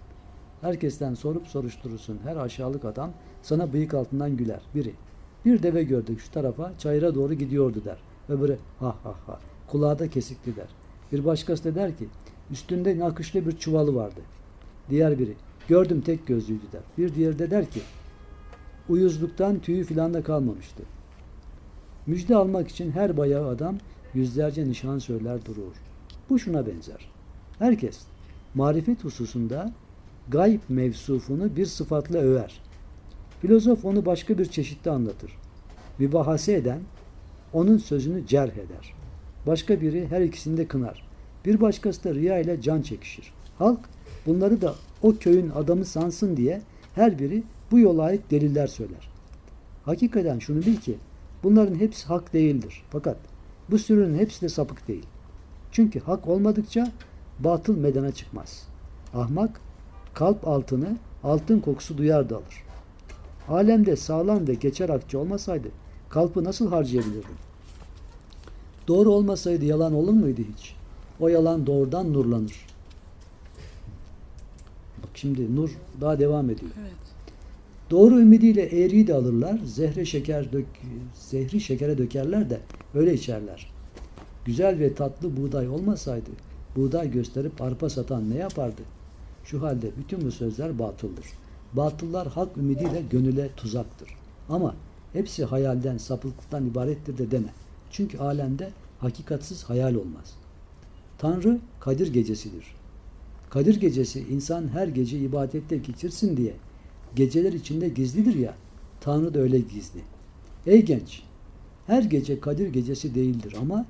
[0.62, 2.20] Herkesten sorup soruşturursun.
[2.24, 4.62] Her aşağılık adam sana bıyık altından güler.
[4.76, 4.94] Biri
[5.46, 7.98] bir deve gördük şu tarafa çayıra doğru gidiyordu der.
[8.30, 10.81] Öbürü ha ha ha kulağı da kesikli der.
[11.12, 12.08] Bir başkası da der ki
[12.52, 14.21] üstünde nakışlı bir çuvalı vardı.
[14.89, 15.34] Diğer biri
[15.67, 16.82] gördüm tek gözlüydü der.
[16.97, 17.82] Bir diğeri de der ki
[18.89, 20.84] uyuzluktan tüyü filan da kalmamıştı.
[22.08, 23.78] Müjde almak için her bayağı adam
[24.13, 25.74] yüzlerce nişan söyler durur.
[26.30, 27.12] Bu şuna benzer.
[27.60, 28.00] Herkes
[28.54, 29.74] marifet hususunda
[30.30, 32.62] gayb mevsufunu bir sıfatla över.
[33.41, 35.38] Filozof onu başka bir çeşitte anlatır.
[36.00, 36.80] Mübahase eden
[37.54, 39.00] onun sözünü cerh eder.
[39.47, 41.04] Başka biri her ikisini de kınar.
[41.45, 43.34] Bir başkası da riya ile can çekişir.
[43.58, 43.80] Halk
[44.25, 46.62] bunları da o köyün adamı sansın diye
[46.95, 49.10] her biri bu yola ait deliller söyler.
[49.86, 50.97] Hakikaten şunu bil ki
[51.43, 52.84] bunların hepsi hak değildir.
[52.89, 53.17] Fakat
[53.71, 55.06] bu sürünün hepsi de sapık değil.
[55.71, 56.91] Çünkü hak olmadıkça
[57.39, 58.67] batıl medene çıkmaz.
[59.13, 59.62] Ahmak
[60.13, 62.63] kalp altını altın kokusu duyar da alır.
[63.49, 65.67] Alemde sağlam ve geçer akçe olmasaydı
[66.12, 67.36] Kalpı nasıl harcayabilirdin?
[68.91, 70.75] Doğru olmasaydı yalan olur muydu hiç?
[71.19, 72.65] O yalan doğrudan nurlanır.
[75.04, 76.71] Bak şimdi nur daha devam ediyor.
[76.82, 76.91] Evet.
[77.91, 80.65] Doğru ümidiyle eğriyi de alırlar, zehre şeker dök,
[81.13, 82.60] zehri şekere dökerler de
[82.95, 83.71] öyle içerler.
[84.45, 86.30] Güzel ve tatlı buğday olmasaydı,
[86.75, 88.82] buğday gösterip arpa satan ne yapardı?
[89.45, 91.25] Şu halde bütün bu sözler batıldır.
[91.73, 94.10] Batıllar hak ümidiyle gönüle tuzaktır.
[94.49, 94.75] Ama
[95.13, 97.54] hepsi hayalden, sapıklıktan ibarettir de deme.
[97.91, 100.33] Çünkü alemde hakikatsiz hayal olmaz.
[101.17, 102.75] Tanrı Kadir gecesidir.
[103.49, 106.53] Kadir gecesi insan her gece ibadette geçirsin diye
[107.15, 108.55] geceler içinde gizlidir ya.
[109.01, 109.99] Tanrı da öyle gizli.
[110.65, 111.23] Ey genç,
[111.87, 113.85] her gece Kadir gecesi değildir ama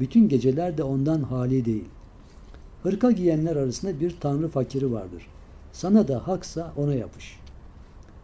[0.00, 1.84] bütün geceler de ondan hali değil.
[2.82, 5.26] Hırka giyenler arasında bir tanrı fakiri vardır.
[5.72, 7.40] Sana da haksa ona yapış.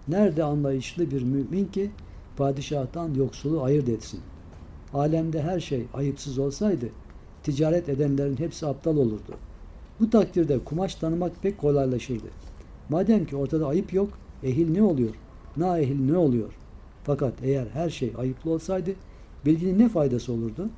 [0.09, 1.90] Nerede anlayışlı bir mümin ki
[2.37, 4.20] padişahtan yoksulu ayırt etsin.
[4.94, 6.88] Alemde her şey ayıpsız olsaydı
[7.42, 9.35] ticaret edenlerin hepsi aptal olurdu.
[10.00, 12.26] Bu takdirde kumaş tanımak pek kolaylaşırdı.
[12.88, 14.09] Madem ki ortada ayıp yok,
[14.42, 15.14] ehil ne oluyor?
[15.57, 16.53] Na ehil ne oluyor?
[17.05, 18.90] Fakat eğer her şey ayıplı olsaydı
[19.46, 20.68] bilginin ne faydası olurdu?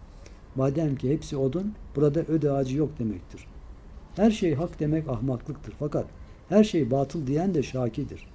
[0.54, 3.46] Madem ki hepsi odun, burada öde ağacı yok demektir.
[4.16, 5.74] Her şey hak demek ahmaklıktır.
[5.78, 6.06] Fakat
[6.48, 8.26] her şey batıl diyen de şakidir.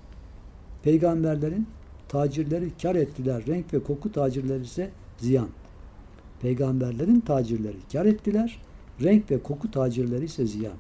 [0.83, 1.67] Peygamberlerin
[2.09, 5.47] tacirleri kar ettiler, renk ve koku tacirleri ise ziyan.
[6.41, 8.62] Peygamberlerin tacirleri kar ettiler,
[9.04, 10.78] renk ve koku tacirleri ise ziyan.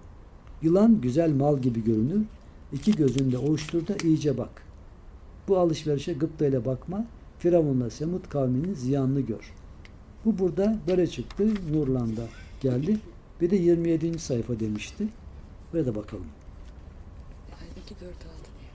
[0.61, 2.25] Yılan güzel mal gibi görünür,
[2.73, 4.63] iki gözünde ovuştur da iyice bak.
[5.47, 7.05] Bu alışverişe gıpta ile bakma,
[7.39, 9.53] Firavun'la Semud kavminin ziyanını gör.
[10.25, 12.23] Bu burada böyle çıktı, Nurlan'da
[12.61, 12.97] geldi.
[13.41, 14.19] Bir de 27.
[14.19, 15.07] sayfa demişti.
[15.73, 16.27] Buraya da bakalım.
[17.61, 18.15] Ay, 2, 4, 6
[18.59, 18.69] diye.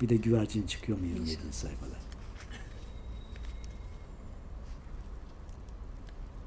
[0.00, 1.38] Bir de güvercin çıkıyor mu 27.
[1.50, 2.03] sayfada?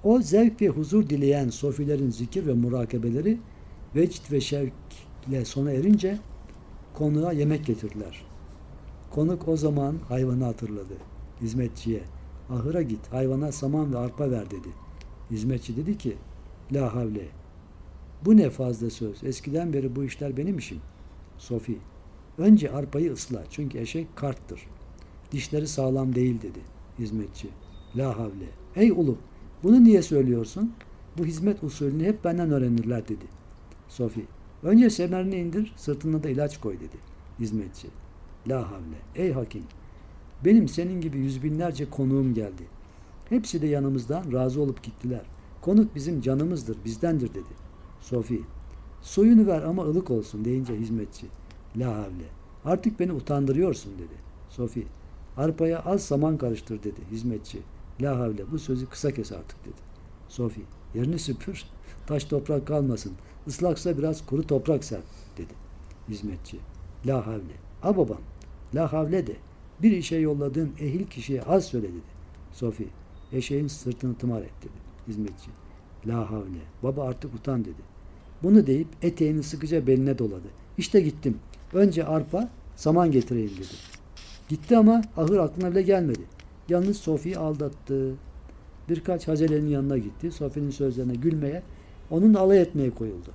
[0.04, 3.38] O zevk ve huzur dileyen sofilerin zikir ve murakabeleri
[3.96, 6.20] vecd ve şevkle sona erince
[6.94, 8.26] konuğa yemek getirdiler.
[9.12, 10.94] Konuk o zaman hayvanı hatırladı.
[11.42, 12.02] Hizmetçiye,
[12.50, 14.70] ahıra git, hayvana saman ve arpa ver dedi.
[15.32, 16.18] Hizmetçi dedi ki,
[16.72, 17.26] la havle.
[18.26, 20.80] Bu ne fazla söz, eskiden beri bu işler benim işim.
[21.38, 21.78] Sofi,
[22.38, 24.68] önce arpayı ısla çünkü eşek karttır.
[25.32, 26.60] Dişleri sağlam değil dedi
[27.00, 27.50] hizmetçi.
[27.96, 28.48] La havle.
[28.76, 29.18] Ey ulu,
[29.64, 30.74] bunu niye söylüyorsun?
[31.18, 33.26] Bu hizmet usulünü hep benden öğrenirler dedi.
[33.90, 34.26] Sofi,
[34.64, 36.98] önce semerini indir, sırtına da ilaç koy dedi
[37.40, 37.88] hizmetçi.
[38.48, 38.98] La havle.
[39.16, 39.64] Ey hakim,
[40.46, 42.64] benim senin gibi yüz binlerce konuğum geldi.
[43.30, 45.22] Hepsi de yanımızdan razı olup gittiler.
[45.62, 47.68] Konuk bizim canımızdır, bizdendir dedi.
[48.02, 48.42] Sofi,
[49.02, 51.28] suyunu ver ama ılık olsun deyince hizmetçi.
[51.76, 52.28] La havle.
[52.66, 54.14] Artık beni utandırıyorsun dedi.
[54.50, 54.88] Sofi,
[55.38, 57.60] arpaya az saman karıştır dedi hizmetçi.
[58.02, 59.76] La havle bu sözü kısa kes artık dedi.
[60.30, 60.62] Sofi,
[60.96, 61.64] yerini süpür,
[62.08, 63.14] taş toprak kalmasın.
[63.48, 65.02] Islaksa biraz kuru toprak ser
[65.38, 65.54] dedi
[66.10, 66.58] hizmetçi.
[67.06, 67.54] La havle.
[67.84, 68.22] A babam,
[68.76, 69.36] la havle de
[69.82, 72.18] bir işe yolladığın ehil kişiye az söyle dedi.
[72.54, 72.88] Sofi,
[73.32, 74.74] eşeğin sırtını tımar et dedi
[75.08, 75.50] hizmetçi.
[76.08, 76.62] La havle.
[76.84, 77.82] Baba artık utan dedi.
[78.44, 80.48] Bunu deyip eteğini sıkıca beline doladı.
[80.78, 81.38] İşte gittim.
[81.74, 83.76] Önce arpa, saman getireyim dedi.
[84.50, 86.22] Gitti ama ahır aklına bile gelmedi.
[86.70, 88.14] Yalnız Sofi'yi aldattı.
[88.90, 90.32] Birkaç hazelerin yanına gitti.
[90.32, 91.64] Sofi'nin sözlerine gülmeye,
[92.12, 93.30] onunla alay etmeye koyuldu.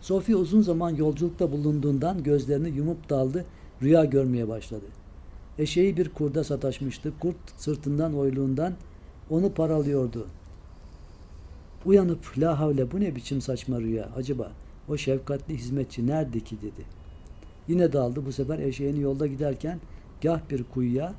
[0.00, 3.44] Sofi uzun zaman yolculukta bulunduğundan gözlerini yumup daldı,
[3.82, 4.84] rüya görmeye başladı.
[5.58, 7.12] Eşeği bir kurda sataşmıştı.
[7.20, 8.74] Kurt sırtından oyluğundan
[9.30, 10.26] onu paralıyordu.
[11.84, 14.52] Uyanıp la havle bu ne biçim saçma rüya acaba
[14.88, 16.86] o şefkatli hizmetçi nerede ki dedi.
[17.68, 19.80] Yine daldı bu sefer eşeğini yolda giderken
[20.22, 21.14] gah bir kuyuya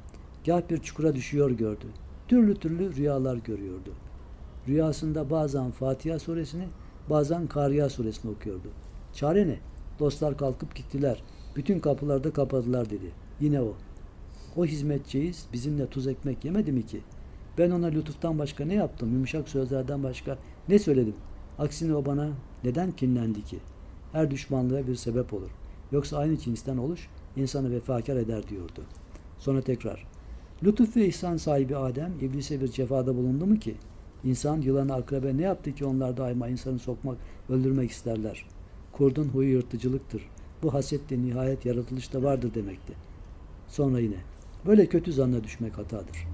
[0.45, 1.85] gah bir çukura düşüyor gördü.
[2.27, 3.93] Türlü türlü rüyalar görüyordu.
[4.67, 6.67] Rüyasında bazen Fatiha suresini
[7.09, 8.67] bazen Kariya suresini okuyordu.
[9.13, 9.59] Çare ne?
[9.99, 11.23] Dostlar kalkıp gittiler.
[11.55, 13.11] Bütün kapıları da kapadılar dedi.
[13.41, 13.73] Yine o.
[14.55, 17.01] O hizmetçiyiz bizimle tuz ekmek yemedi mi ki?
[17.57, 19.13] Ben ona lütuftan başka ne yaptım?
[19.13, 20.37] Yumuşak sözlerden başka
[20.69, 21.15] ne söyledim?
[21.59, 22.29] Aksine o bana
[22.63, 23.59] neden kinlendi ki?
[24.11, 25.49] Her düşmanlığa bir sebep olur.
[25.91, 28.83] Yoksa aynı cinsten oluş insanı vefakar eder diyordu.
[29.39, 30.12] Sonra tekrar.
[30.63, 33.75] Lütuf ve ihsan sahibi Adem iblise bir cefada bulundu mu ki?
[34.23, 37.17] İnsan yılanı akrebe ne yaptı ki onlar daima insanı sokmak,
[37.49, 38.45] öldürmek isterler.
[38.91, 40.21] Kurdun huyu yırtıcılıktır.
[40.63, 42.93] Bu haset de nihayet yaratılışta vardır demekti.
[43.67, 44.15] Sonra yine.
[44.65, 46.27] Böyle kötü zanna düşmek hatadır.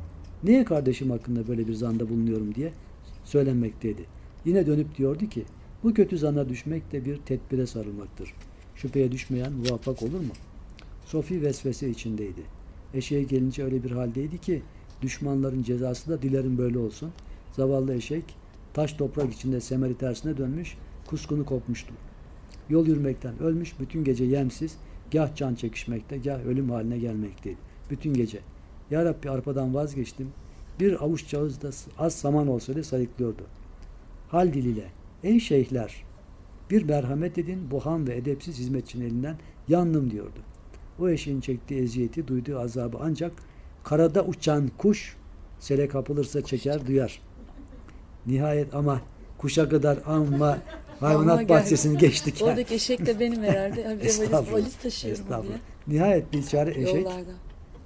[0.44, 2.74] Niye kardeşim hakkında böyle bir zanda bulunuyorum diye
[3.24, 4.06] söylenmekteydi.
[4.46, 5.44] Yine dönüp diyordu ki
[5.84, 8.34] bu kötü zana düşmek de bir tedbire sarılmaktır.
[8.76, 10.34] Şüpheye düşmeyen muvaffak olur mu?
[11.06, 12.59] Sofi vesvese içindeydi.
[12.94, 14.62] Eşeğe gelince öyle bir haldeydi ki
[15.02, 17.12] düşmanların cezası da dilerim böyle olsun.
[17.52, 18.24] Zavallı eşek
[18.74, 21.94] taş toprak içinde semeri tersine dönmüş, kuskunu kopmuştu.
[22.70, 24.78] Yol yürümekten ölmüş, bütün gece yemsiz,
[25.12, 27.58] gah can çekişmekte, gah ölüm haline gelmekteydi.
[27.90, 28.40] Bütün gece.
[28.92, 30.28] Ya Rabbi arpadan vazgeçtim.
[30.80, 33.44] Bir avuç da az saman olsaydı sayıklıyordu.
[34.28, 34.86] Hal diliyle,
[35.24, 36.04] ey şeyhler,
[36.70, 40.40] bir merhamet edin bu ham ve edepsiz hizmetçinin elinden yandım diyordu.
[41.02, 43.32] O eşeğin çektiği eziyeti, duyduğu azabı ancak
[43.84, 45.16] karada uçan kuş
[45.60, 47.22] sele kapılırsa çeker duyar.
[48.28, 49.02] Nihayet ama
[49.38, 50.58] kuşa kadar Amma
[51.00, 52.42] hayvanat bahçesini geçtik.
[52.42, 52.50] yani.
[52.50, 53.84] Oradaki eşek de benim herhalde.
[53.84, 55.58] Ha, Bir de valiz, valiz taşıyorum diye.
[55.88, 57.32] Nihayet biçare eşek Yollarda.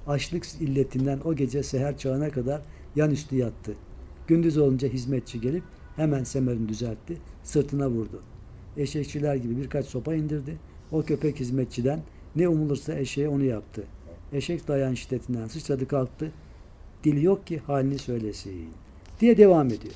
[0.07, 2.61] açlık illetinden o gece seher çağına kadar
[2.95, 3.73] yan üstü yattı.
[4.27, 5.63] Gündüz olunca hizmetçi gelip
[5.95, 8.21] hemen semerini düzeltti, sırtına vurdu.
[8.77, 10.57] Eşekçiler gibi birkaç sopa indirdi.
[10.91, 11.99] O köpek hizmetçiden
[12.35, 13.83] ne umulursa eşeğe onu yaptı.
[14.33, 16.31] Eşek dayan şiddetinden sıçradı kalktı.
[17.03, 18.69] Dili yok ki halini söylesin.
[19.19, 19.93] Diye devam ediyor.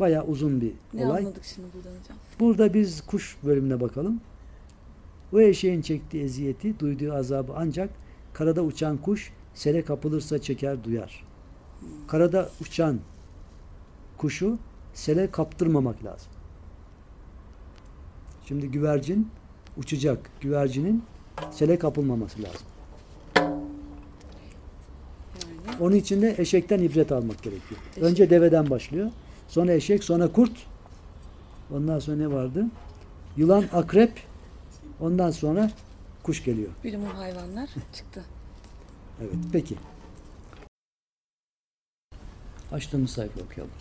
[0.00, 1.20] Bayağı uzun bir Ne olay.
[1.22, 2.16] anladık şimdi buradan hocam?
[2.40, 4.20] Burada biz kuş bölümüne bakalım.
[5.32, 7.90] O eşeğin çektiği eziyeti, duyduğu azabı ancak
[8.32, 11.24] karada uçan kuş sele kapılırsa çeker duyar.
[12.08, 12.98] Karada uçan
[14.16, 14.58] kuşu
[14.94, 16.28] sele kaptırmamak lazım.
[18.44, 19.28] Şimdi güvercin
[19.76, 20.30] uçacak.
[20.40, 21.02] Güvercinin
[21.50, 22.66] sele kapılmaması lazım.
[25.66, 27.80] Yani Onun için de eşekten ibret almak gerekiyor.
[27.90, 28.04] Eşek.
[28.04, 29.10] Önce deveden başlıyor.
[29.48, 30.66] Sonra eşek, sonra kurt.
[31.74, 32.66] Ondan sonra ne vardı?
[33.36, 34.12] Yılan, akrep.
[35.00, 35.70] Ondan sonra
[36.22, 36.68] kuş geliyor.
[36.84, 38.24] bilimum hayvanlar çıktı.
[39.20, 39.76] Evet, peki.
[42.72, 43.72] Açtığımız sayfa okuyalım.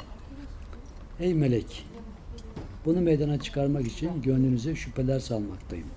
[1.19, 1.85] Ey melek!
[2.85, 5.87] Bunu meydana çıkarmak için gönlünüze şüpheler salmaktayım.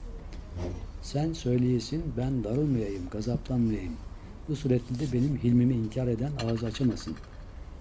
[1.02, 3.92] Sen söyleyesin, ben darılmayayım, gazaplanmayayım.
[4.48, 7.14] Bu suretle de benim hilmimi inkar eden ağız açamasın.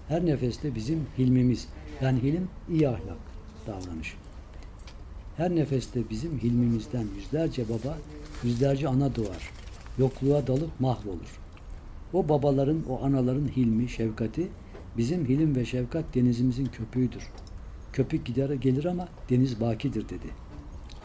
[0.08, 1.68] Her nefeste bizim hilmimiz,
[2.02, 3.18] yani hilim iyi ahlak,
[3.66, 4.14] davranış.
[5.36, 7.98] Her nefeste bizim hilmimizden yüzlerce baba,
[8.44, 9.50] yüzlerce ana doğar.
[9.98, 11.38] Yokluğa dalıp mahvolur.
[12.12, 14.48] O babaların, o anaların hilmi, şefkati
[14.96, 17.22] bizim hilim ve şefkat denizimizin köpüğüdür.
[17.92, 20.26] Köpük gider gelir ama deniz bakidir dedi.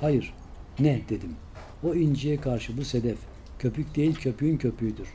[0.02, 0.34] Hayır,
[0.80, 1.36] ne dedim.
[1.84, 3.18] O inciye karşı bu sedef,
[3.60, 5.08] köpük değil köpüğün köpüğüdür.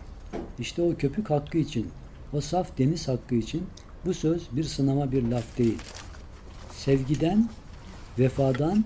[0.59, 1.87] İşte o köpük hakkı için,
[2.33, 3.63] o saf deniz hakkı için
[4.07, 5.79] bu söz bir sınama bir laf değil.
[6.73, 7.49] Sevgiden,
[8.19, 8.85] vefadan,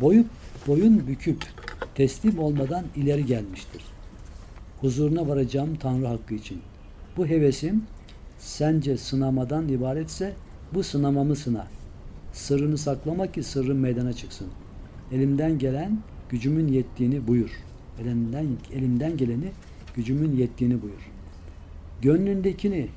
[0.00, 0.26] boyup
[0.66, 1.44] boyun büküp
[1.94, 3.82] teslim olmadan ileri gelmiştir.
[4.80, 6.60] Huzuruna varacağım Tanrı hakkı için.
[7.16, 7.84] Bu hevesim
[8.38, 10.34] sence sınamadan ibaretse
[10.74, 11.66] bu sınamamı sına.
[12.32, 14.48] Sırrını saklama ki sırrın meydana çıksın.
[15.12, 17.50] Elimden gelen gücümün yettiğini buyur.
[18.02, 19.52] Elimden, elimden geleni
[19.94, 21.10] gücümün yettiğini buyur.
[22.02, 22.88] Gönlündekini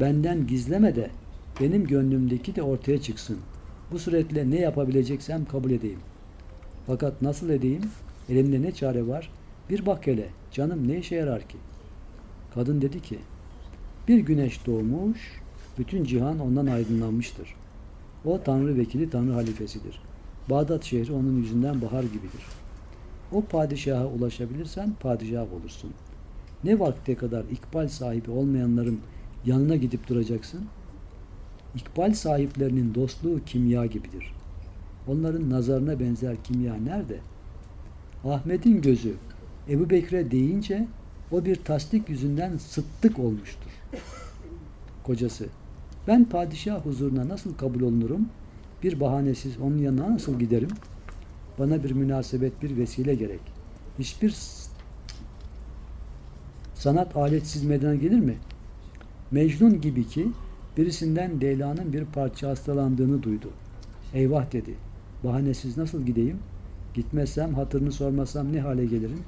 [0.00, 1.10] benden gizleme de
[1.60, 3.38] benim gönlümdeki de ortaya çıksın.
[3.92, 5.98] Bu suretle ne yapabileceksem kabul edeyim.
[6.86, 7.82] Fakat nasıl edeyim?
[8.28, 9.30] Elimde ne çare var?
[9.70, 11.56] Bir bak hele, canım ne işe yarar ki?
[12.54, 13.18] Kadın dedi ki,
[14.08, 15.40] bir güneş doğmuş,
[15.78, 17.54] bütün cihan ondan aydınlanmıştır.
[18.24, 20.02] O Tanrı vekili, Tanrı halifesidir.
[20.50, 22.44] Bağdat şehri onun yüzünden bahar gibidir.
[23.32, 25.90] O padişaha ulaşabilirsen padişah olursun.
[26.64, 29.00] Ne vakte kadar ikbal sahibi olmayanların
[29.46, 30.60] yanına gidip duracaksın?
[31.74, 34.34] İkbal sahiplerinin dostluğu kimya gibidir.
[35.08, 37.18] Onların nazarına benzer kimya nerede?
[38.24, 39.14] Ahmet'in gözü
[39.68, 40.88] Ebu Bekir'e deyince
[41.32, 43.70] o bir tasdik yüzünden sıttık olmuştur.
[45.04, 45.46] Kocası,
[46.08, 48.28] ben padişah huzuruna nasıl kabul olunurum?
[48.82, 50.70] Bir bahanesiz onun yanına nasıl giderim?
[51.60, 53.40] Bana bir münasebet, bir vesile gerek.
[53.98, 54.36] Hiçbir
[56.74, 58.36] sanat aletsiz meydana gelir mi?
[59.30, 60.28] Mecnun gibi ki
[60.76, 63.50] birisinden Leyla'nın bir parça hastalandığını duydu.
[64.14, 64.74] Eyvah dedi.
[65.24, 66.38] Bahanesiz nasıl gideyim?
[66.94, 69.22] Gitmezsem, hatırını sormasam ne hale gelirim?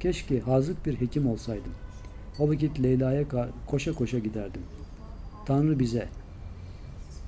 [0.00, 1.72] Keşke hazık bir hekim olsaydım.
[2.38, 3.24] O vakit Leyla'ya
[3.66, 4.62] koşa koşa giderdim.
[5.46, 6.08] Tanrı bize,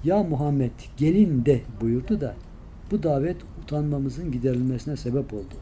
[0.05, 2.35] ya Muhammed gelin de buyurdu da
[2.91, 5.55] bu davet utanmamızın giderilmesine sebep oldu.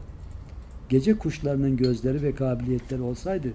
[0.89, 3.47] Gece kuşlarının gözleri ve kabiliyetleri olsaydı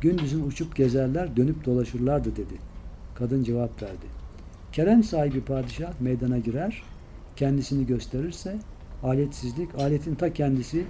[0.00, 2.54] gündüzün uçup gezerler dönüp dolaşırlardı dedi.
[3.14, 4.06] Kadın cevap verdi.
[4.72, 6.82] Kerem sahibi padişah meydana girer,
[7.36, 8.56] kendisini gösterirse
[9.02, 10.84] aletsizlik, aletin ta kendisi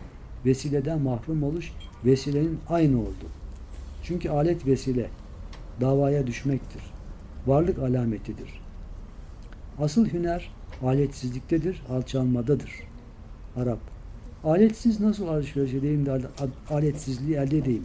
[0.46, 1.72] vesileden mahrum oluş,
[2.04, 3.26] vesilenin aynı oldu.
[4.02, 5.10] Çünkü alet vesile,
[5.80, 6.82] davaya düşmektir.
[7.46, 8.60] Varlık alametidir.
[9.78, 10.50] Asıl hüner
[10.84, 12.70] aletsizliktedir, alçalmadadır.
[13.56, 13.78] Arap.
[14.44, 16.20] Aletsiz nasıl alışveriş edeyim de al-
[16.70, 17.84] aletsizliği elde edeyim?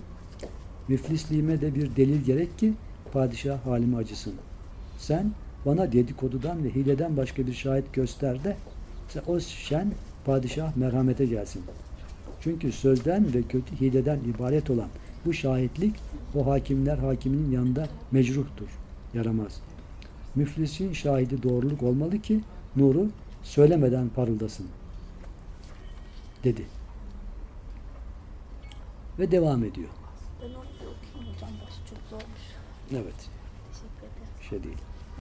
[0.87, 2.73] Müflisliğime de bir delil gerek ki
[3.13, 4.33] padişah halime acısın.
[4.97, 5.31] Sen
[5.65, 8.55] bana dedikodudan ve hileden başka bir şahit göster de
[9.27, 9.91] o şen
[10.25, 11.61] padişah merhamete gelsin.
[12.41, 14.87] Çünkü sözden ve kötü hileden ibaret olan
[15.25, 15.95] bu şahitlik
[16.35, 18.67] o hakimler hakiminin yanında mecruhtur,
[19.13, 19.61] yaramaz.
[20.35, 22.39] Müflisin şahidi doğruluk olmalı ki
[22.75, 23.07] nuru
[23.43, 24.67] söylemeden parıldasın
[26.43, 26.65] dedi.
[29.19, 29.89] Ve devam ediyor.
[30.41, 31.49] Ben onu bir okuyayım hocam.
[31.61, 32.41] Burası çok zormuş.
[32.93, 33.29] Evet,
[33.71, 34.33] Teşekkür ederim.
[34.41, 34.77] bir şey değil.